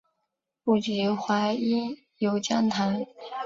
[0.63, 3.05] 不及淮阴有将坛。